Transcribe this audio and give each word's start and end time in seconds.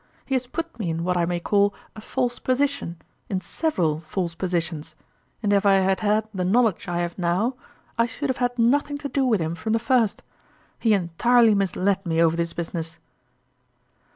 He 0.25 0.33
has 0.33 0.47
put 0.47 0.79
me 0.79 0.89
in 0.89 1.03
what 1.03 1.15
I 1.15 1.27
may 1.27 1.39
call 1.39 1.75
a 1.95 2.01
false 2.01 2.39
position, 2.39 2.99
in 3.29 3.39
several 3.39 3.99
false 3.99 4.33
positions; 4.33 4.95
and 5.43 5.53
if 5.53 5.63
I 5.63 5.73
had 5.75 5.99
had 5.99 6.27
the 6.33 6.43
knowl 6.43 6.69
edge 6.69 6.87
I 6.87 6.97
have 7.01 7.19
now, 7.19 7.53
I 7.99 8.07
should 8.07 8.29
have 8.31 8.37
had 8.37 8.57
nothing 8.57 8.97
to 8.97 9.09
do 9.09 9.23
with 9.23 9.39
him 9.39 9.53
from 9.53 9.73
the 9.73 9.77
first. 9.77 10.23
He 10.79 10.93
entirely 10.95 11.53
misled 11.53 12.03
me 12.03 12.19
over 12.19 12.35
this 12.35 12.53
business 12.53 12.97